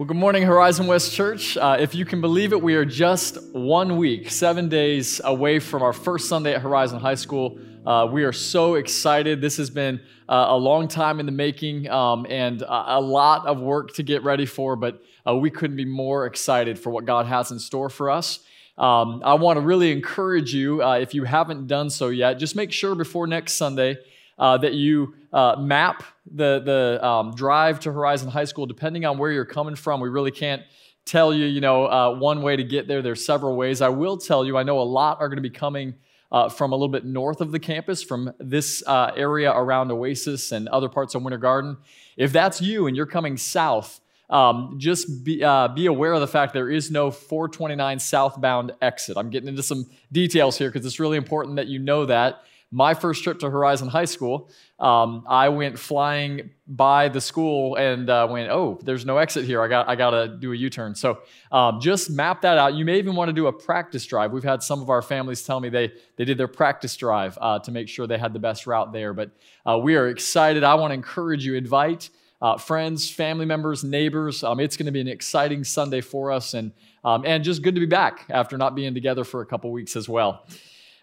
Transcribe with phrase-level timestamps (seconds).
[0.00, 1.58] Well, good morning, Horizon West Church.
[1.58, 5.82] Uh, if you can believe it, we are just one week, seven days away from
[5.82, 7.58] our first Sunday at Horizon High School.
[7.84, 9.42] Uh, we are so excited.
[9.42, 13.46] This has been uh, a long time in the making um, and a, a, lot
[13.46, 17.04] of work to get ready for, but uh, we couldn't be more excited for what
[17.04, 18.38] God has in store for us.
[18.78, 22.56] Um, I want to really encourage you, uh, if you haven't done so yet, just
[22.56, 23.98] make sure before next Sunday
[24.38, 26.02] uh, that you uh, map
[26.32, 30.00] the, the um, drive to Horizon High School, depending on where you're coming from.
[30.00, 30.62] We really can't
[31.04, 33.02] tell you, you know, uh, one way to get there.
[33.02, 33.80] There's several ways.
[33.80, 35.94] I will tell you, I know a lot are going to be coming
[36.32, 40.52] uh, from a little bit north of the campus, from this uh, area around Oasis
[40.52, 41.76] and other parts of Winter Garden.
[42.16, 46.28] If that's you and you're coming south, um, just be, uh, be aware of the
[46.28, 49.16] fact there is no 429 southbound exit.
[49.16, 52.42] I'm getting into some details here because it's really important that you know that
[52.72, 58.08] my first trip to Horizon High School, um, I went flying by the school and
[58.08, 59.60] uh, went, oh, there's no exit here.
[59.60, 60.94] I got, I got to do a U-turn.
[60.94, 61.18] So
[61.50, 62.74] um, just map that out.
[62.74, 64.30] You may even want to do a practice drive.
[64.30, 67.58] We've had some of our families tell me they, they did their practice drive uh,
[67.58, 69.14] to make sure they had the best route there.
[69.14, 69.32] But
[69.66, 70.62] uh, we are excited.
[70.62, 72.10] I want to encourage you, invite
[72.42, 74.42] uh, friends, family members, neighbors.
[74.42, 76.72] Um, it's going to be an exciting Sunday for us, and
[77.04, 79.96] um, and just good to be back after not being together for a couple weeks
[79.96, 80.46] as well.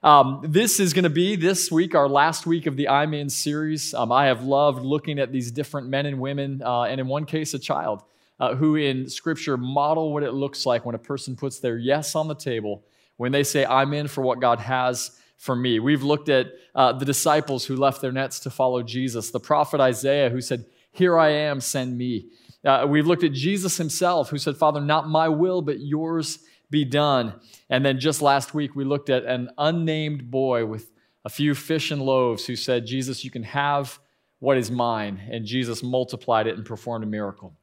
[0.03, 3.31] Um, this is going to be this week, our last week of the I'm In
[3.31, 3.95] series.
[3.95, 7.25] Um, I have loved looking at these different men and women, uh, and in one
[7.25, 8.03] case, a child,
[8.39, 12.13] uh, who in Scripture model what it looks like when a person puts their yes
[12.13, 12.83] on the table,
[13.15, 15.79] when they say, I'm in for what God has for me.
[15.79, 19.79] We've looked at uh, the disciples who left their nets to follow Jesus, the prophet
[19.79, 22.27] Isaiah who said, Here I am, send me.
[22.63, 26.37] Uh, we've looked at Jesus himself who said, Father, not my will, but yours
[26.69, 27.39] be done.
[27.69, 30.91] And then just last week, we looked at an unnamed boy with
[31.25, 33.99] a few fish and loaves who said, Jesus, you can have
[34.39, 35.21] what is mine.
[35.31, 37.53] And Jesus multiplied it and performed a miracle.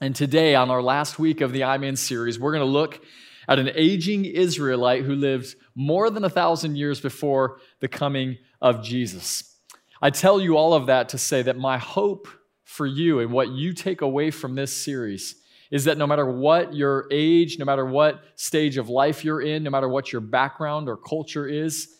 [0.00, 3.04] And today, on our last week of the I'm In series, we're going to look
[3.48, 8.82] at an aging Israelite who lived more than a thousand years before the coming of
[8.82, 9.58] Jesus.
[10.00, 12.28] I tell you all of that to say that my hope
[12.64, 15.36] for you and what you take away from this series
[15.70, 19.62] is that no matter what your age, no matter what stage of life you're in,
[19.62, 21.96] no matter what your background or culture is,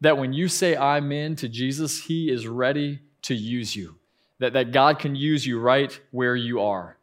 [0.00, 3.96] that when you say, I'm in to Jesus, He is ready to use you.
[4.38, 6.96] That, that God can use you right where you are.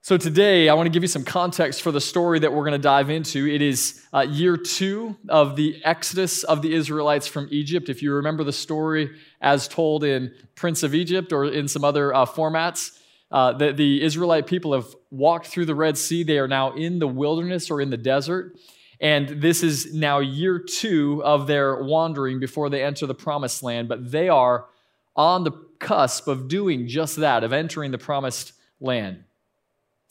[0.00, 2.72] So, today, I want to give you some context for the story that we're going
[2.72, 3.48] to dive into.
[3.48, 7.88] It is uh, year two of the exodus of the Israelites from Egypt.
[7.88, 12.14] If you remember the story as told in Prince of Egypt or in some other
[12.14, 12.96] uh, formats,
[13.30, 16.22] uh, the, the Israelite people have walked through the Red Sea.
[16.22, 18.56] They are now in the wilderness or in the desert.
[19.00, 23.88] And this is now year two of their wandering before they enter the promised land.
[23.88, 24.66] But they are
[25.14, 29.24] on the cusp of doing just that, of entering the promised land.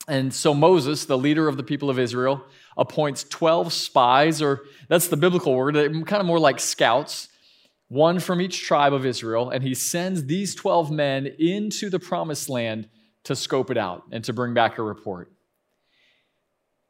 [0.08, 2.44] And so Moses, the leader of the people of Israel,
[2.76, 7.28] appoints 12 spies, or that's the biblical word, kind of more like scouts,
[7.88, 9.50] one from each tribe of Israel.
[9.50, 12.88] And he sends these 12 men into the promised land
[13.26, 15.32] to scope it out and to bring back a report.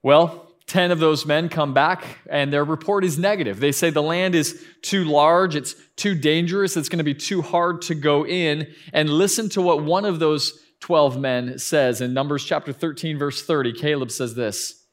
[0.02, 3.58] Well, 10 of those men come back and their report is negative.
[3.58, 7.40] They say the land is too large, it's too dangerous, it's going to be too
[7.40, 8.66] hard to go in.
[8.92, 13.42] And listen to what one of those 12 men says in Numbers chapter 13, verse
[13.42, 13.72] 30.
[13.72, 14.84] Caleb says this.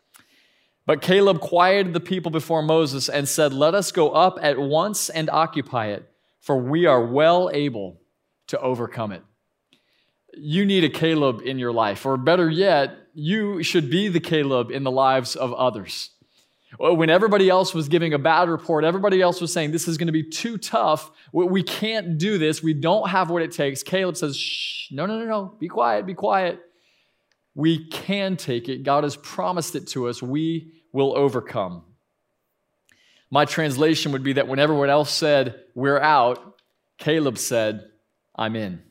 [0.86, 5.10] But Caleb quieted the people before Moses and said, Let us go up at once
[5.10, 6.10] and occupy it,
[6.40, 8.02] for we are well able
[8.48, 9.24] to overcome it
[10.38, 14.72] you need a Caleb in your life, or better yet, you should be the Caleb
[14.72, 16.10] in the lives of others.
[16.80, 20.08] When everybody else was giving a bad report, everybody else was saying, This is going
[20.08, 21.12] to be too tough.
[21.32, 22.64] We can't do this.
[22.64, 23.84] We don't have what it takes.
[23.84, 25.56] Caleb says, Shh, no, no, no, no.
[25.60, 26.60] Be quiet, be quiet.
[27.54, 28.82] We can take it.
[28.82, 30.24] God has promised it to us.
[30.24, 31.84] We will overcome.
[33.30, 36.60] My translation would be that when everyone else said, We're out,
[36.98, 37.86] Caleb said,
[38.36, 38.82] I'm in.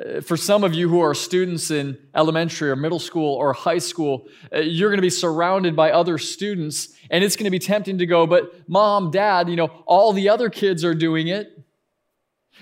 [0.00, 3.78] Uh, for some of you who are students in elementary or middle school or high
[3.78, 7.58] school, uh, you're going to be surrounded by other students, and it's going to be
[7.58, 11.56] tempting to go, but mom, dad, you know, all the other kids are doing it.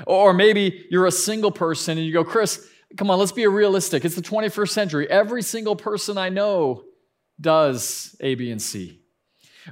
[0.06, 4.04] Or maybe you're a single person and you go, Chris, come on, let's be realistic.
[4.04, 5.10] It's the 21st century.
[5.10, 6.84] Every single person I know
[7.40, 9.00] does A, B, and C.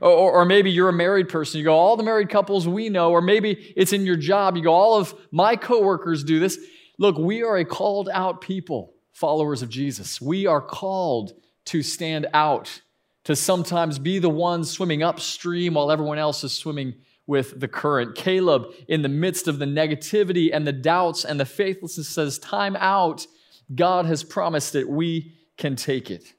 [0.00, 1.58] Or, or, maybe you're a married person.
[1.58, 4.54] You go, all the married couples we know, or maybe it's in your job.
[4.54, 6.58] You go, all of my coworkers do this.
[6.98, 10.20] Look, we are a called out people, followers of Jesus.
[10.20, 11.32] We are called
[11.66, 12.80] to stand out,
[13.24, 16.94] to sometimes be the ones swimming upstream while everyone else is swimming
[17.26, 18.14] with the current.
[18.14, 22.76] Caleb, in the midst of the negativity and the doubts and the faithlessness, says, Time
[22.76, 23.26] out.
[23.74, 24.88] God has promised it.
[24.88, 26.32] We can take it.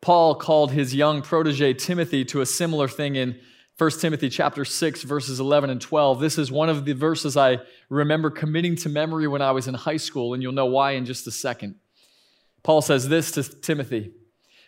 [0.00, 3.38] Paul called his young protege Timothy to a similar thing in
[3.80, 6.20] 1 Timothy chapter 6 verses 11 and 12.
[6.20, 9.72] This is one of the verses I remember committing to memory when I was in
[9.72, 11.76] high school and you'll know why in just a second.
[12.62, 14.10] Paul says this to Timothy,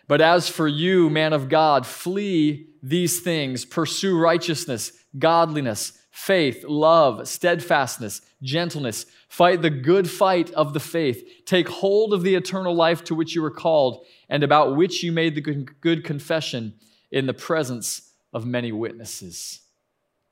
[0.07, 7.27] "But as for you, man of God, flee these things, pursue righteousness, godliness, faith, love,
[7.27, 13.03] steadfastness, gentleness, fight the good fight of the faith, take hold of the eternal life
[13.03, 16.73] to which you were called." and about which you made the good confession
[17.11, 19.59] in the presence of many witnesses.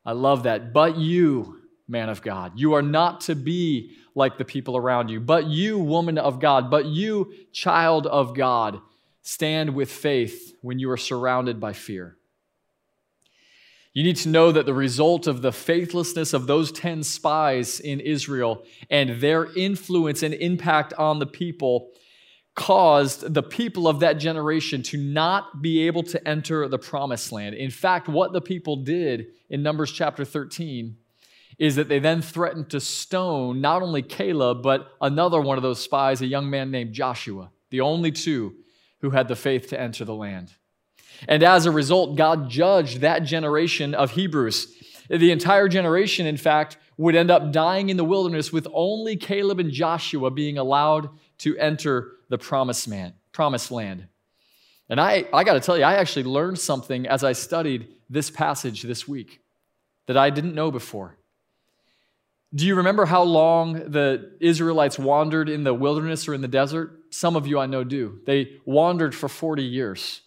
[0.05, 0.73] I love that.
[0.73, 5.19] But you, man of God, you are not to be like the people around you.
[5.19, 8.81] But you, woman of God, but you, child of God,
[9.21, 12.17] stand with faith when you are surrounded by fear.
[13.93, 17.99] You need to know that the result of the faithlessness of those 10 spies in
[17.99, 21.91] Israel and their influence and impact on the people
[22.55, 27.55] caused the people of that generation to not be able to enter the promised land.
[27.55, 30.97] In fact, what the people did in Numbers chapter 13
[31.57, 35.81] is that they then threatened to stone not only Caleb, but another one of those
[35.81, 38.55] spies, a young man named Joshua, the only two
[38.99, 40.53] who had the faith to enter the land.
[41.27, 44.75] And as a result, God judged that generation of Hebrews.
[45.09, 49.59] The entire generation, in fact, would end up dying in the wilderness with only Caleb
[49.59, 51.09] and Joshua being allowed
[51.41, 54.07] to enter the promised man, promised land.
[54.89, 58.29] And I, I got to tell you, I actually learned something as I studied this
[58.29, 59.41] passage this week
[60.07, 61.17] that I didn't know before.
[62.53, 66.91] Do you remember how long the Israelites wandered in the wilderness or in the desert?
[67.09, 68.19] Some of you I know do.
[68.25, 70.21] They wandered for 40 years.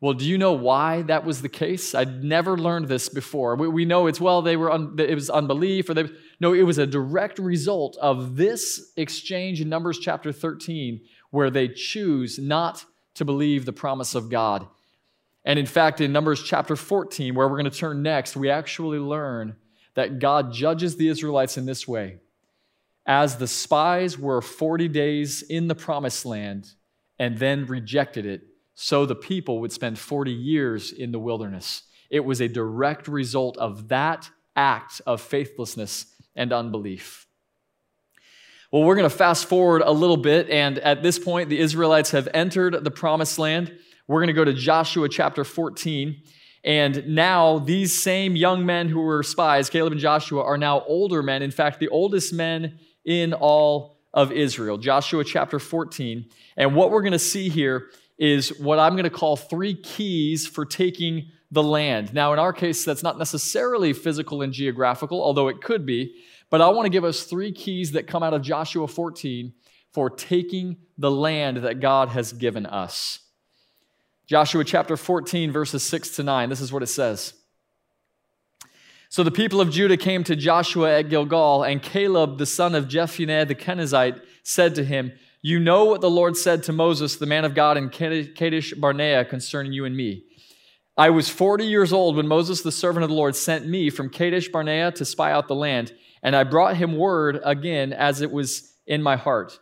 [0.00, 1.94] Well, do you know why that was the case?
[1.94, 3.56] I'd never learned this before.
[3.56, 6.08] We, we know it's well they were un, it was unbelief or they
[6.40, 11.00] no, it was a direct result of this exchange in Numbers chapter 13
[11.30, 14.66] where they choose not to believe the promise of God.
[15.44, 18.98] And in fact, in Numbers chapter 14, where we're going to turn next, we actually
[18.98, 19.56] learn
[19.94, 22.18] that God judges the Israelites in this way.
[23.04, 26.70] As the spies were 40 days in the promised land
[27.18, 28.42] and then rejected it,
[28.74, 31.82] so the people would spend 40 years in the wilderness.
[32.10, 36.06] It was a direct result of that act of faithlessness
[36.38, 37.26] and unbelief.
[38.72, 42.10] Well, we're going to fast forward a little bit, and at this point, the Israelites
[42.12, 43.76] have entered the promised land.
[44.06, 46.22] We're going to go to Joshua chapter 14.
[46.64, 51.22] And now, these same young men who were spies, Caleb and Joshua, are now older
[51.22, 51.42] men.
[51.42, 54.76] In fact, the oldest men in all of Israel.
[54.76, 56.26] Joshua chapter 14.
[56.56, 60.46] And what we're going to see here is what I'm going to call three keys
[60.46, 62.12] for taking the land.
[62.12, 66.16] Now, in our case, that's not necessarily physical and geographical, although it could be.
[66.50, 69.52] But I want to give us three keys that come out of Joshua 14
[69.92, 73.20] for taking the land that God has given us.
[74.26, 76.48] Joshua chapter 14, verses 6 to 9.
[76.48, 77.34] This is what it says.
[79.08, 82.88] So the people of Judah came to Joshua at Gilgal, and Caleb, the son of
[82.88, 87.24] Jephunneh the Kenizzite, said to him, you know what the Lord said to Moses, the
[87.24, 90.24] man of God, in Kadesh Barnea concerning you and me.
[90.96, 94.10] I was 40 years old when Moses, the servant of the Lord, sent me from
[94.10, 98.30] Kadesh Barnea to spy out the land, and I brought him word again as it
[98.30, 99.58] was in my heart.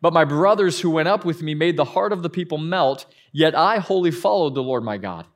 [0.00, 3.06] But my brothers who went up with me made the heart of the people melt,
[3.30, 5.26] yet I wholly followed the Lord my God.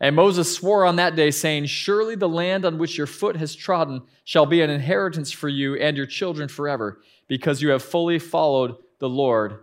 [0.00, 3.54] And Moses swore on that day, saying, Surely the land on which your foot has
[3.54, 8.18] trodden shall be an inheritance for you and your children forever, because you have fully
[8.18, 9.58] followed the Lord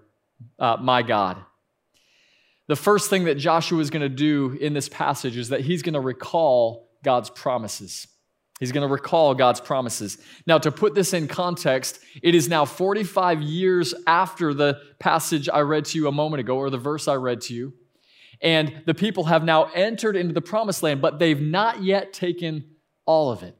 [0.59, 1.37] uh, my God.
[2.67, 5.81] The first thing that Joshua is going to do in this passage is that he's
[5.81, 8.07] going to recall God's promises.
[8.59, 10.17] He's going to recall God's promises.
[10.47, 15.59] Now, to put this in context, it is now 45 years after the passage I
[15.59, 17.73] read to you a moment ago, or the verse I read to you.
[18.41, 22.63] And the people have now entered into the promised land, but they've not yet taken
[23.05, 23.57] all of it.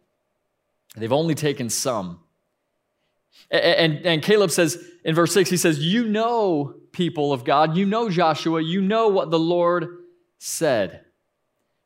[0.95, 2.21] They've only taken some.
[3.51, 7.85] And, and, Caleb says in verse 6, he says, You know, people of God, you
[7.85, 9.87] know, Joshua, you know what the Lord
[10.39, 11.04] said.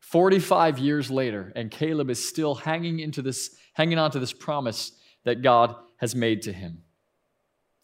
[0.10, 4.94] 45 years later, and Caleb is still hanging into this, hanging on to this promise
[5.24, 6.80] that God has made to him.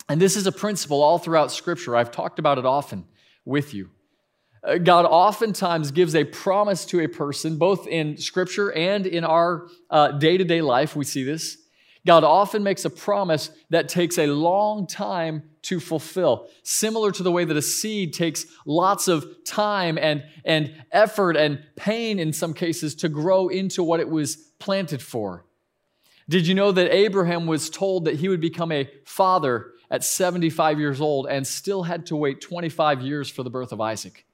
[0.09, 1.95] And this is a principle all throughout Scripture.
[1.95, 3.05] I've talked about it often
[3.45, 3.91] with you.
[4.63, 9.67] Uh, God oftentimes gives a promise to a person, both in Scripture and in our
[10.17, 10.95] day to day life.
[10.95, 11.59] We see this.
[12.05, 17.31] God often makes a promise that takes a long time to fulfill, similar to the
[17.31, 22.53] way that a seed takes lots of time and, and effort and pain in some
[22.53, 25.45] cases to grow into what it was planted for.
[26.29, 30.79] Did you know that Abraham was told that he would become a father at 75
[30.79, 34.24] years old and still had to wait 25 years for the birth of Isaac?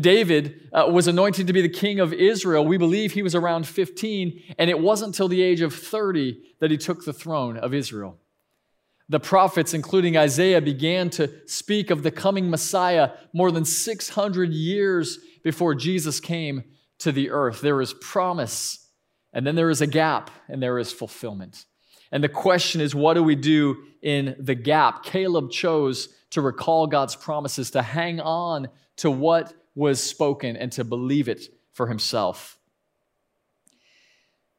[0.00, 2.64] David uh, was anointed to be the king of Israel.
[2.64, 6.70] We believe he was around 15, and it wasn't until the age of 30 that
[6.70, 8.18] he took the throne of Israel.
[9.08, 15.18] The prophets, including Isaiah, began to speak of the coming Messiah more than 600 years
[15.42, 16.64] before Jesus came
[16.98, 17.60] to the earth.
[17.60, 18.88] There is promise,
[19.32, 21.66] and then there is a gap, and there is fulfillment.
[22.12, 25.02] And the question is, what do we do in the gap?
[25.02, 30.84] Caleb chose to recall God's promises, to hang on to what was spoken and to
[30.84, 32.58] believe it for himself.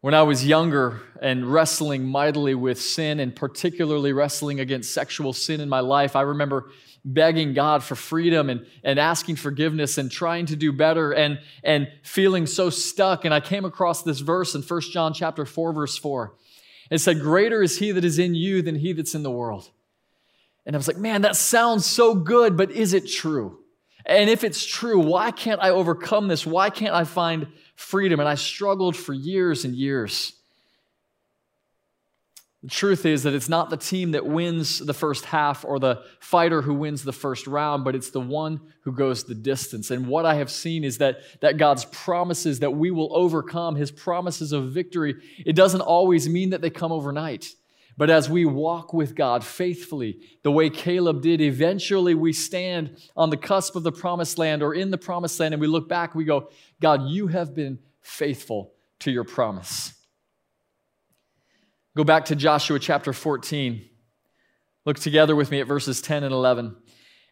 [0.01, 5.61] When I was younger and wrestling mightily with sin, and particularly wrestling against sexual sin
[5.61, 6.71] in my life, I remember
[7.05, 11.87] begging God for freedom and, and asking forgiveness and trying to do better and, and
[12.01, 13.23] feeling so stuck.
[13.23, 16.33] And I came across this verse in 1 John chapter 4, verse 4.
[16.91, 19.69] It said, Greater is he that is in you than he that's in the world.
[20.65, 23.62] And I was like, man, that sounds so good, but is it true?
[24.05, 26.45] And if it's true, why can't I overcome this?
[26.45, 28.19] Why can't I find freedom?
[28.19, 30.33] And I struggled for years and years.
[32.63, 36.01] The truth is that it's not the team that wins the first half or the
[36.21, 39.91] fighter who wins the first round, but it's the one who goes the distance.
[39.91, 43.91] And what I have seen is that, that God's promises that we will overcome, his
[43.91, 47.49] promises of victory, it doesn't always mean that they come overnight.
[47.95, 53.29] But as we walk with God faithfully, the way Caleb did, eventually we stand on
[53.29, 56.15] the cusp of the promised land or in the promised land and we look back,
[56.15, 56.49] we go,
[56.81, 59.93] God, you have been faithful to your promise.
[61.95, 63.87] Go back to Joshua chapter 14.
[64.85, 66.75] Look together with me at verses 10 and 11.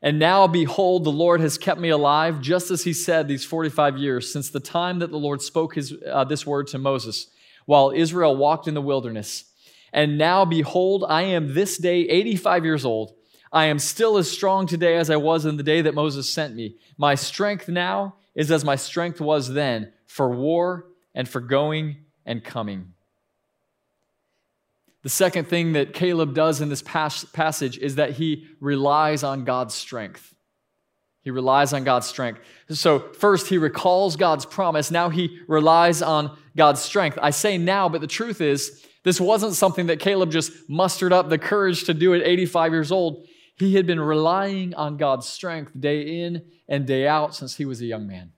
[0.03, 3.97] And now, behold, the Lord has kept me alive, just as he said these 45
[3.97, 7.27] years, since the time that the Lord spoke his, uh, this word to Moses,
[7.65, 9.50] while Israel walked in the wilderness.
[9.93, 13.13] And now, behold, I am this day 85 years old.
[13.51, 16.55] I am still as strong today as I was in the day that Moses sent
[16.55, 16.75] me.
[16.97, 22.43] My strength now is as my strength was then for war and for going and
[22.43, 22.93] coming.
[25.03, 29.73] The second thing that Caleb does in this passage is that he relies on God's
[29.73, 30.35] strength.
[31.23, 32.39] He relies on God's strength.
[32.69, 34.89] So, first, he recalls God's promise.
[34.91, 37.19] Now, he relies on God's strength.
[37.21, 41.29] I say now, but the truth is, this wasn't something that Caleb just mustered up
[41.29, 43.25] the courage to do at 85 years old.
[43.57, 47.81] He had been relying on God's strength day in and day out since he was
[47.81, 48.31] a young man.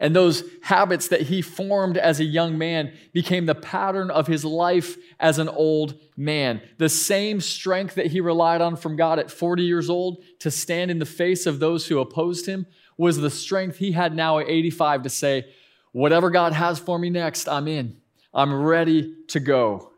[0.00, 4.44] And those habits that he formed as a young man became the pattern of his
[4.44, 6.60] life as an old man.
[6.78, 10.90] The same strength that he relied on from God at 40 years old to stand
[10.90, 14.48] in the face of those who opposed him was the strength he had now at
[14.48, 15.46] 85 to say,
[15.92, 17.96] Whatever God has for me next, I'm in.
[18.34, 19.92] I'm ready to go.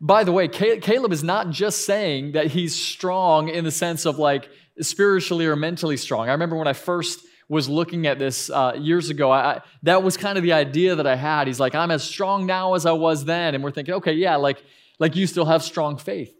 [0.00, 4.18] By the way, Caleb is not just saying that he's strong in the sense of
[4.18, 4.48] like
[4.80, 6.28] spiritually or mentally strong.
[6.28, 10.16] I remember when I first was looking at this uh, years ago, I, that was
[10.16, 11.46] kind of the idea that I had.
[11.46, 13.54] He's like, I'm as strong now as I was then.
[13.54, 14.62] And we're thinking, okay, yeah, like,
[14.98, 16.34] like you still have strong faith.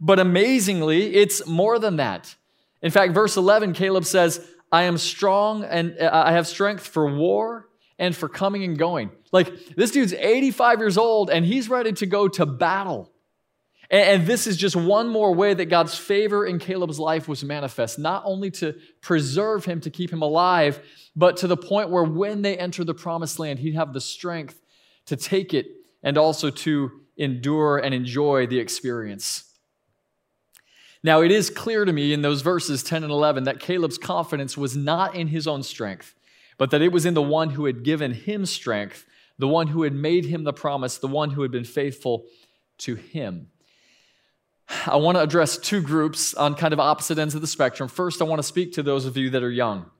[0.00, 2.36] But amazingly, it's more than that.
[2.82, 7.12] In fact, verse 11, Caleb says, I am strong and uh, I have strength for
[7.12, 9.10] war and for coming and going.
[9.32, 13.10] Like, this dude's 85 years old and he's ready to go to battle.
[13.90, 17.98] And, this is just one more way that God's favor in Caleb's life was manifest,
[17.98, 20.80] not only to preserve him, to keep him alive,
[21.14, 24.58] but to the point where when they enter the promised land, he'd have the strength
[25.06, 25.66] to take it
[26.02, 29.44] and also to endure and enjoy the experience.
[31.04, 34.56] Now, it is clear to me in those verses 10 and 11 that Caleb's confidence
[34.56, 36.14] was not in his own strength,
[36.58, 39.04] but that it was in the one who had given him strength,
[39.42, 42.26] the one who had made him the promise, the one who had been faithful
[42.78, 43.48] to him.
[44.86, 47.88] I want to address two groups on kind of opposite ends of the spectrum.
[47.88, 49.90] First, I want to speak to those of you that are young.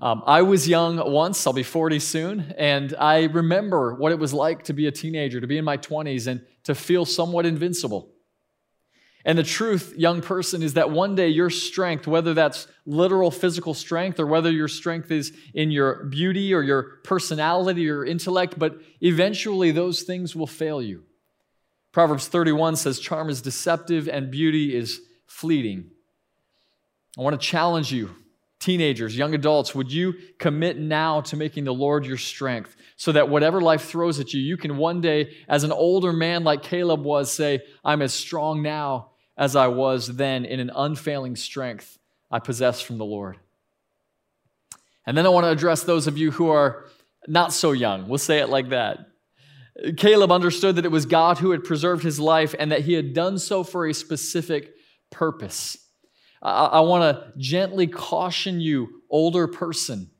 [0.00, 4.34] Um, I was young once, I'll be 40 soon, and I remember what it was
[4.34, 8.10] like to be a teenager, to be in my 20s, and to feel somewhat invincible.
[9.24, 13.74] And the truth, young person, is that one day your strength, whether that's literal physical
[13.74, 18.80] strength or whether your strength is in your beauty or your personality or intellect, but
[19.00, 21.04] eventually those things will fail you.
[21.92, 25.90] Proverbs 31 says, Charm is deceptive and beauty is fleeting.
[27.18, 28.14] I want to challenge you
[28.60, 33.30] Teenagers, young adults, would you commit now to making the Lord your strength so that
[33.30, 37.02] whatever life throws at you, you can one day, as an older man like Caleb
[37.02, 39.09] was, say, I'm as strong now
[39.40, 41.98] as I was then in an unfailing strength
[42.30, 43.38] I possess from the Lord.
[45.04, 46.84] And then I want to address those of you who are
[47.26, 48.06] not so young.
[48.06, 48.98] We'll say it like that.
[49.96, 53.14] Caleb understood that it was God who had preserved his life and that he had
[53.14, 54.74] done so for a specific
[55.10, 55.78] purpose.
[56.42, 60.10] I, I want to gently caution you, older person,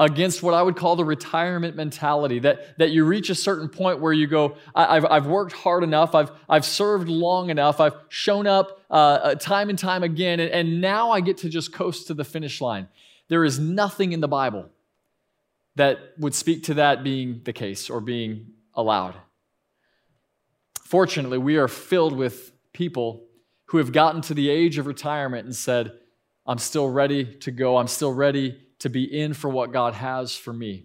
[0.00, 4.00] against what I would call the retirement mentality that, that you reach a certain point
[4.00, 8.46] where you go, I've, I've worked hard enough, I've, I've served long enough, I've shown
[8.46, 12.06] up uh, uh, time and time again, and, and now I get to just coast
[12.06, 12.88] to the finish line.
[13.28, 14.70] There is nothing in the Bible
[15.76, 19.14] that would speak to that being the case or being allowed.
[20.82, 23.26] Fortunately, we are filled with people
[23.66, 25.92] who have gotten to the age of retirement and said,
[26.46, 27.76] I'm still ready to go.
[27.76, 30.84] I'm still ready to be in for what God has for me.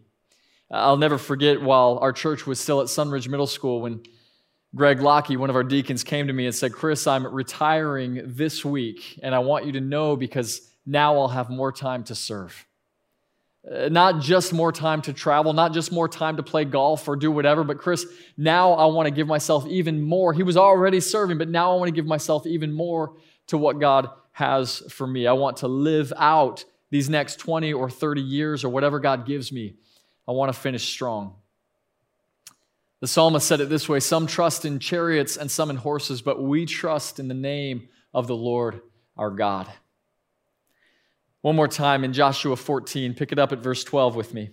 [0.71, 4.01] I'll never forget while our church was still at Sunridge Middle School when
[4.75, 8.65] Greg Lockie, one of our deacons, came to me and said, Chris, I'm retiring this
[8.65, 12.65] week, and I want you to know because now I'll have more time to serve.
[13.69, 17.15] Uh, not just more time to travel, not just more time to play golf or
[17.15, 18.05] do whatever, but Chris,
[18.37, 20.33] now I want to give myself even more.
[20.33, 23.13] He was already serving, but now I want to give myself even more
[23.47, 25.25] to what God has for me.
[25.25, 29.51] I want to live out these next 20 or 30 years or whatever God gives
[29.51, 29.75] me.
[30.25, 31.35] I want to finish strong.
[33.01, 36.41] The psalmist said it this way Some trust in chariots and some in horses, but
[36.41, 38.79] we trust in the name of the Lord
[39.17, 39.67] our God.
[41.41, 44.51] One more time in Joshua 14, pick it up at verse 12 with me.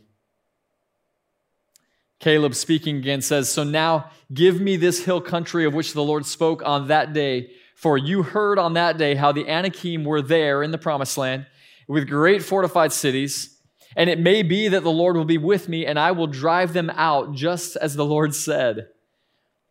[2.19, 6.27] Caleb speaking again says, So now give me this hill country of which the Lord
[6.27, 7.53] spoke on that day.
[7.77, 11.47] For you heard on that day how the Anakim were there in the promised land
[11.93, 13.59] with great fortified cities.
[13.95, 16.73] And it may be that the Lord will be with me and I will drive
[16.73, 18.88] them out just as the Lord said.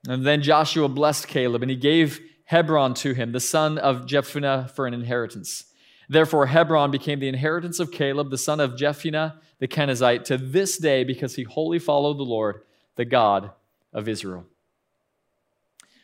[0.07, 4.69] And then Joshua blessed Caleb and he gave Hebron to him, the son of Jephunneh,
[4.71, 5.65] for an inheritance.
[6.07, 10.77] Therefore, Hebron became the inheritance of Caleb, the son of Jephunneh the Kenizzite, to this
[10.77, 12.61] day because he wholly followed the Lord,
[12.97, 13.51] the God
[13.93, 14.45] of Israel.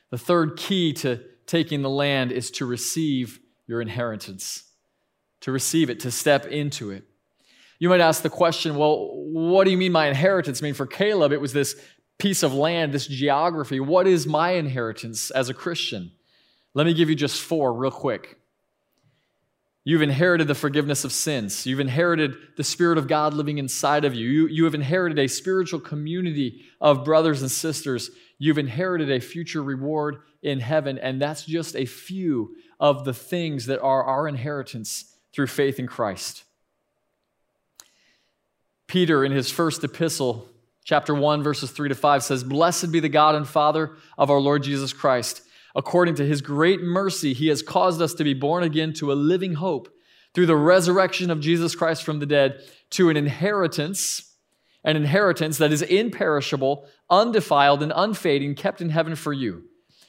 [0.10, 4.64] The third key to taking the land is to receive your inheritance,
[5.42, 7.04] to receive it, to step into it.
[7.80, 10.62] You might ask the question, well, what do you mean my inheritance?
[10.62, 11.76] I mean, for Caleb, it was this
[12.18, 13.80] piece of land, this geography.
[13.80, 16.12] What is my inheritance as a Christian?
[16.74, 18.40] Let me give you just four real quick.
[19.84, 21.66] You've inherited the forgiveness of sins.
[21.66, 24.28] You've inherited the Spirit of God living inside of you.
[24.28, 24.48] you.
[24.48, 28.12] You have inherited a spiritual community of brothers and sisters.
[28.38, 30.98] You've inherited a future reward in heaven.
[30.98, 35.86] And that's just a few of the things that are our inheritance through faith in
[35.86, 36.46] Christ.
[38.88, 40.50] Peter, in his first epistle,
[40.84, 44.40] chapter 1, verses 3 to 5, says, Blessed be the God and Father of our
[44.40, 45.44] Lord Jesus Christ
[45.76, 49.14] according to his great mercy, he has caused us to be born again to a
[49.14, 49.88] living hope
[50.34, 54.34] through the resurrection of Jesus Christ from the dead to an inheritance,
[54.84, 59.66] an inheritance that is imperishable, undefiled, and unfading, kept in heaven for you,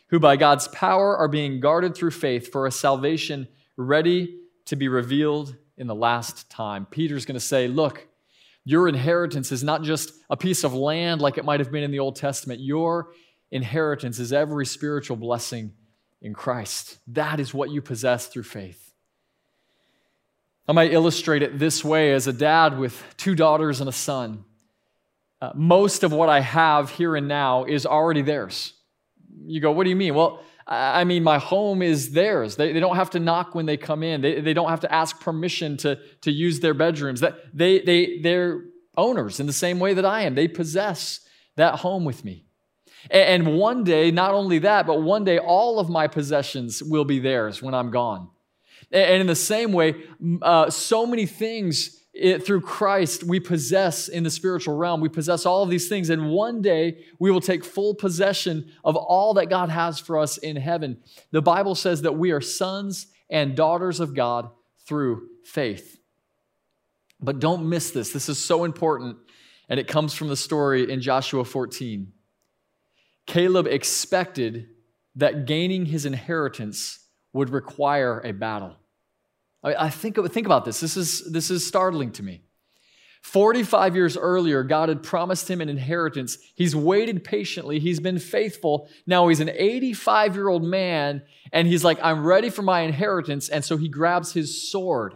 [0.07, 4.39] who by God's power are being guarded through faith for a salvation ready
[4.69, 6.87] to be revealed in the last time.
[6.87, 8.07] Peter's going to say, Look,
[8.65, 11.91] your inheritance is not just a piece of land like it might have been in
[11.91, 12.61] the Old Testament.
[12.61, 13.13] Your
[13.51, 15.73] inheritance is every spiritual blessing
[16.21, 16.99] in Christ.
[17.09, 18.93] That is what you possess through faith.
[20.67, 24.45] I might illustrate it this way as a dad with two daughters and a son.
[25.41, 28.75] Uh, most of what I have here and now is already theirs.
[29.47, 30.15] You go, what do you mean?
[30.15, 32.57] Well, I mean, my home is theirs.
[32.57, 34.21] They, they don't have to knock when they come in.
[34.21, 37.21] They, they don't have to ask permission to, to use their bedrooms.
[37.21, 40.35] That, they, they, they're owners in the same way that I am.
[40.35, 41.21] They possess
[41.57, 42.45] that home with me.
[43.11, 47.19] And one day, not only that, but one day all of my possessions will be
[47.19, 48.29] theirs when I'm gone.
[48.93, 49.95] And in the same way,
[50.43, 55.01] uh, so many things it, through Christ we possess in the spiritual realm.
[55.01, 58.97] We possess all of these things, and one day we will take full possession of
[58.97, 60.99] all that God has for us in heaven.
[61.31, 64.51] The Bible says that we are sons and daughters of God
[64.87, 65.99] through faith.
[67.21, 68.13] But don't miss this.
[68.13, 69.17] This is so important,
[69.69, 72.13] and it comes from the story in Joshua 14.
[73.27, 74.69] Caleb expected
[75.17, 77.01] that gaining his inheritance
[77.33, 78.77] would require a battle.
[79.63, 80.81] I, think, think about this.
[80.81, 82.43] This is, this is startling to me.
[83.23, 86.39] 45 years earlier, God had promised him an inheritance.
[86.55, 87.79] He's waited patiently.
[87.81, 88.89] He's been faithful.
[89.07, 93.49] Now he's an 85 year old man, and he's like, I'm ready for my inheritance.
[93.49, 95.15] And so he grabs his sword.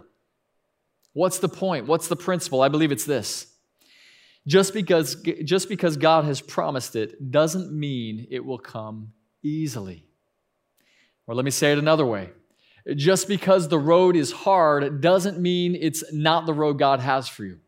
[1.12, 1.86] What's the point?
[1.86, 2.62] What's the principle?
[2.62, 3.46] I believe it's this.
[4.46, 10.04] Just because, just because God has promised it doesn't mean it will come easily.
[11.26, 12.30] Or let me say it another way.
[12.96, 17.44] Just because the road is hard doesn't mean it's not the road God has for
[17.44, 17.58] you.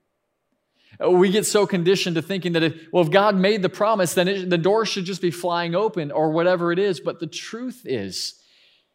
[1.01, 4.29] We get so conditioned to thinking that if, well, if God made the promise, then
[4.29, 7.01] it, the door should just be flying open or whatever it is.
[7.01, 8.41] But the truth is,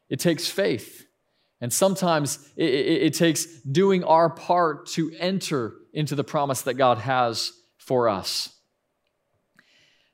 [0.10, 1.05] it takes faith.
[1.62, 6.75] And sometimes it, it, it takes doing our part to enter into the promise that
[6.75, 8.49] God has for us.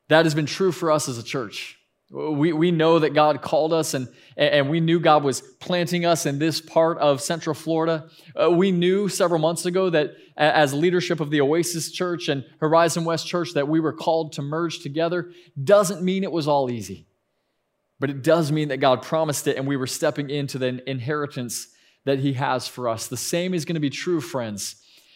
[0.08, 1.78] That has been true for us as a church.
[2.12, 6.28] We, we know that God called us and, and we knew God was planting us
[6.28, 8.10] in this part of Central Florida.
[8.40, 13.06] Uh, we knew several months ago that as leadership of the Oasis Church and Horizon
[13.06, 15.32] West Church that we were called to merge together.
[15.62, 17.08] Doesn't mean it was all easy,
[18.00, 21.70] but it does mean that God promised it and we were stepping into the inheritance
[22.04, 23.08] that He has for us.
[23.08, 24.76] The same is going to be true, friends,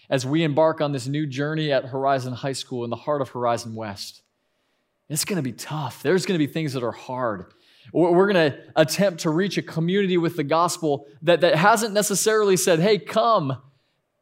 [0.10, 3.30] as we embark on this new journey at Horizon High School in the heart of
[3.30, 4.24] Horizon West.
[5.10, 6.04] It's going to be tough.
[6.04, 7.46] There's going to be things that are hard.
[7.92, 12.56] We're going to attempt to reach a community with the gospel that, that hasn't necessarily
[12.56, 13.58] said, hey, come.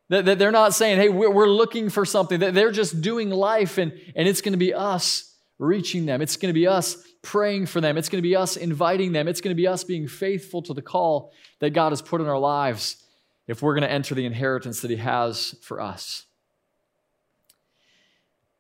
[0.09, 2.39] That, they're not saying, hey, we're looking for something.
[2.39, 6.21] That they're just doing life, and, and it's going to be us reaching them.
[6.21, 7.97] It's going to be us praying for them.
[7.97, 9.27] It's going to be us inviting them.
[9.27, 12.27] It's going to be us being faithful to the call that God has put in
[12.27, 13.03] our lives
[13.47, 16.25] if we're going to enter the inheritance that He has for us.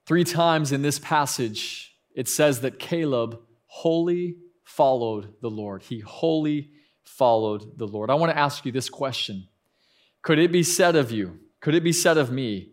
[0.05, 5.83] Three times in this passage, it says that Caleb wholly followed the Lord.
[5.83, 6.71] He wholly
[7.05, 8.09] followed the Lord.
[8.09, 9.47] I want to ask you this question
[10.21, 12.71] Could it be said of you, could it be said of me,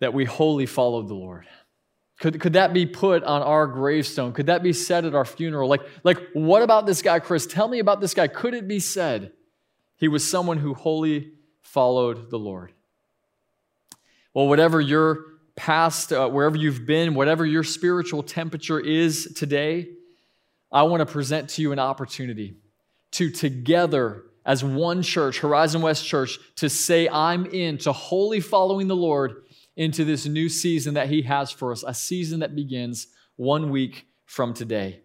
[0.00, 1.46] that we wholly followed the Lord?
[2.20, 4.34] Could, could that be put on our gravestone?
[4.34, 5.68] Could that be said at our funeral?
[5.68, 7.46] Like, like, what about this guy, Chris?
[7.46, 8.28] Tell me about this guy.
[8.28, 9.32] Could it be said
[9.96, 11.32] he was someone who wholly
[11.64, 12.72] followed the Lord.
[14.32, 19.88] Well, whatever your past, uh, wherever you've been, whatever your spiritual temperature is today,
[20.72, 22.56] I want to present to you an opportunity
[23.12, 28.88] to together as one church, Horizon West Church, to say, I'm in to wholly following
[28.88, 29.44] the Lord
[29.76, 34.06] into this new season that He has for us, a season that begins one week
[34.26, 35.00] from today.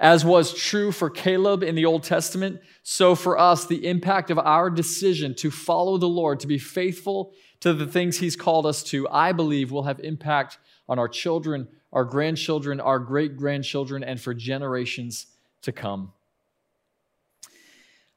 [0.00, 4.38] As was true for Caleb in the Old Testament, so for us, the impact of
[4.38, 8.82] our decision to follow the Lord, to be faithful to the things He's called us
[8.84, 14.20] to, I believe will have impact on our children, our grandchildren, our great grandchildren, and
[14.20, 15.26] for generations
[15.62, 16.12] to come.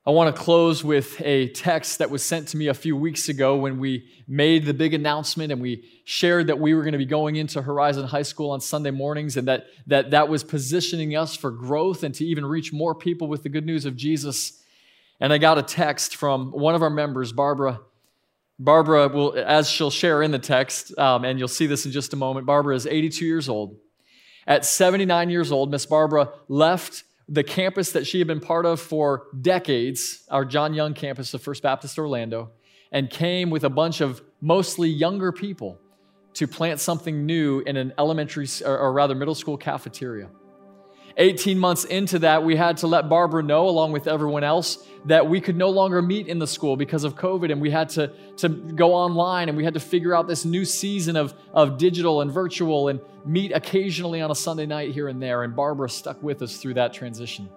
[0.04, 3.30] I want to close with a text that was sent to me a few weeks
[3.30, 6.97] ago when we made the big announcement and we shared that we were going to
[6.97, 11.15] be going into Horizon High School on Sunday mornings and that that, that was positioning
[11.15, 14.63] us for growth and to even reach more people with the good news of Jesus.
[15.19, 17.82] And I got a text from one of our members, Barbara.
[18.63, 22.13] Barbara will, as she'll share in the text, um, and you'll see this in just
[22.13, 23.76] a moment, Barbara is 82 years old.
[24.45, 28.80] At 79 years old, Miss Barbara left the campus that she had been part of
[28.80, 32.52] for decades, our John Young campus of First Baptist Orlando,
[32.91, 35.80] and came with a bunch of mostly younger people
[36.34, 40.30] to plant something new in an elementary, or rather middle school cafeteria.
[41.17, 45.28] 18 months into that, we had to let Barbara know, along with everyone else, that
[45.28, 48.13] we could no longer meet in the school because of COVID, and we had to,
[48.38, 52.21] to go online and we had to figure out this new season of, of digital
[52.21, 55.43] and virtual and meet occasionally on a Sunday night here and there.
[55.43, 57.50] And Barbara stuck with us through that transition.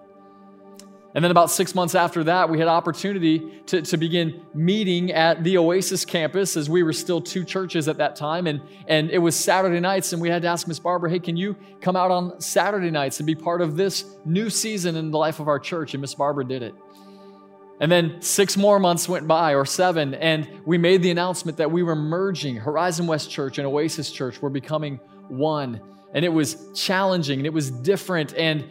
[1.15, 5.45] And then about six months after that, we had opportunity to, to begin meeting at
[5.45, 8.47] the Oasis campus as we were still two churches at that time.
[8.47, 11.37] And, and it was Saturday nights, and we had to ask Miss Barbara, hey, can
[11.37, 15.17] you come out on Saturday nights and be part of this new season in the
[15.17, 15.93] life of our church?
[15.93, 16.75] And Miss Barbara did it.
[17.79, 21.71] And then six more months went by, or seven, and we made the announcement that
[21.71, 24.41] we were merging Horizon West Church and Oasis Church.
[24.41, 24.99] We're becoming
[25.29, 25.79] one.
[26.13, 28.33] And it was challenging and it was different.
[28.35, 28.65] And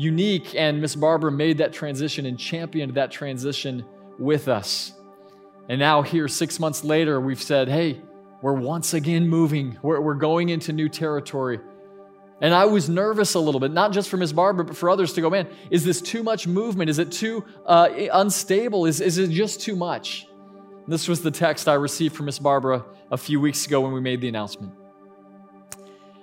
[0.00, 3.84] unique, and Miss Barbara made that transition and championed that transition
[4.18, 4.92] with us.
[5.68, 8.00] And now, here, six months later, we've said, hey,
[8.40, 11.60] we're once again moving, we're, we're going into new territory.
[12.40, 15.12] And I was nervous a little bit, not just for Miss Barbara, but for others
[15.12, 16.88] to go, man, is this too much movement?
[16.88, 18.86] Is it too uh, unstable?
[18.86, 20.26] Is, is it just too much?
[20.88, 24.00] This was the text I received from Miss Barbara a few weeks ago when we
[24.00, 24.72] made the announcement.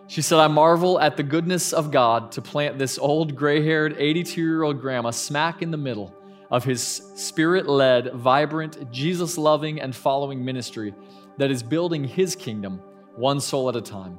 [0.08, 3.96] She said, I marvel at the goodness of God to plant this old gray haired
[3.98, 6.16] 82 year old grandma smack in the middle
[6.50, 6.82] of his
[7.16, 10.96] spirit led, vibrant, Jesus loving, and following ministry
[11.38, 12.82] that is building his kingdom
[13.16, 14.18] one soul at a time.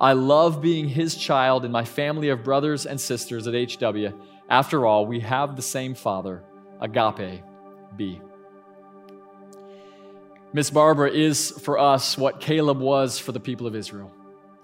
[0.00, 4.08] I love being his child in my family of brothers and sisters at HW.
[4.48, 6.42] After all, we have the same Father,
[6.80, 7.42] Agape
[7.96, 8.20] B.
[10.52, 14.10] Miss Barbara is for us what Caleb was for the people of Israel.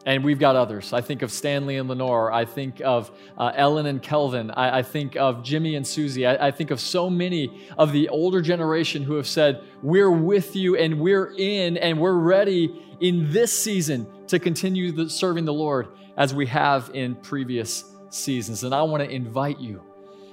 [0.06, 0.92] And we've got others.
[0.92, 2.32] I think of Stanley and Lenore.
[2.32, 4.52] I think of uh, Ellen and Kelvin.
[4.52, 6.24] I, I, think of Jimmy and Susie.
[6.24, 10.54] I, I think of so many of the older generation who have said, We're with
[10.54, 15.52] you and we're in and we're ready in this season to continue the, serving the
[15.52, 18.62] Lord as we have in previous seasons.
[18.62, 19.82] And I want to invite you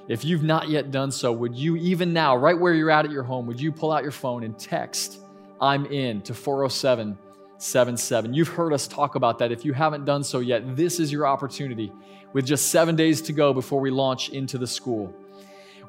[0.06, 3.10] if you've not yet done so, would you, even now, right where you're at at
[3.10, 5.18] your home, would you pull out your phone and text
[5.60, 7.16] I'm in to 407
[7.58, 8.34] 77?
[8.34, 9.52] You've heard us talk about that.
[9.52, 11.92] If you haven't done so yet, this is your opportunity
[12.32, 15.14] with just seven days to go before we launch into the school.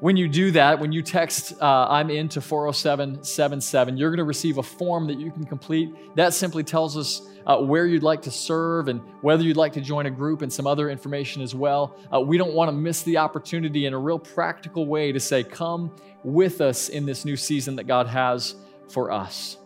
[0.00, 4.24] When you do that, when you text uh, I'm in to 40777, you're going to
[4.24, 5.90] receive a form that you can complete.
[6.16, 9.80] That simply tells us uh, where you'd like to serve and whether you'd like to
[9.80, 11.96] join a group and some other information as well.
[12.12, 15.42] Uh, we don't want to miss the opportunity in a real practical way to say,
[15.42, 15.90] Come
[16.22, 18.54] with us in this new season that God has
[18.88, 19.56] for us.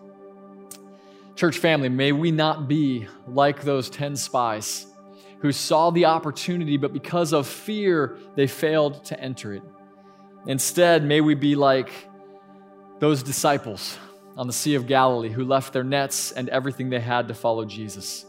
[1.41, 4.87] Church family, may we not be like those 10 spies
[5.39, 9.63] who saw the opportunity, but because of fear, they failed to enter it.
[10.47, 11.91] Instead, may we be like
[12.99, 13.97] those disciples
[14.37, 17.65] on the Sea of Galilee who left their nets and everything they had to follow
[17.65, 18.27] Jesus.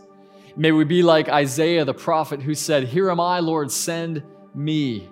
[0.55, 4.23] May we be like Isaiah the prophet who said, Here am I, Lord, send
[4.55, 5.09] me.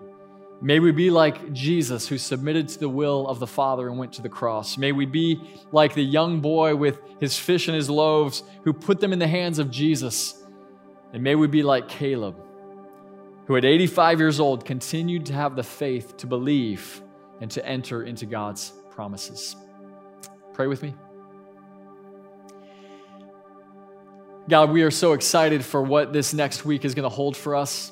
[0.62, 4.14] May we be like Jesus who submitted to the will of the Father and went
[4.14, 4.78] to the cross.
[4.78, 5.42] May we be
[5.72, 9.28] like the young boy with his fish and his loaves who put them in the
[9.28, 10.44] hands of Jesus.
[11.14, 12.36] And may we be like Caleb
[13.50, 17.02] who at 85 years old continued to have the faith to believe
[17.42, 19.56] and to enter into God's promises.
[20.54, 20.94] Pray with me.
[24.48, 27.56] God, we are so excited for what this next week is going to hold for
[27.56, 27.92] us.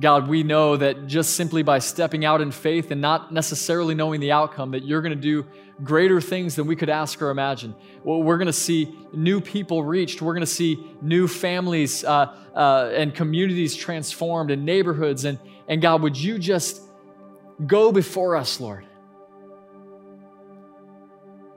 [0.00, 4.20] God, we know that just simply by stepping out in faith and not necessarily knowing
[4.20, 5.46] the outcome, that you're going to do
[5.84, 7.74] greater things than we could ask or imagine.
[8.02, 10.22] Well, we're going to see new people reached.
[10.22, 15.26] We're going to see new families uh, uh, and communities transformed and neighborhoods.
[15.26, 16.80] And, and God, would you just
[17.66, 18.86] go before us, Lord?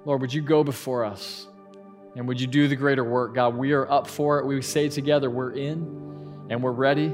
[0.06, 1.48] Lord, would you go before us?
[2.18, 3.34] And would you do the greater work?
[3.36, 4.46] God, we are up for it.
[4.46, 7.14] We say together, we're in and we're ready.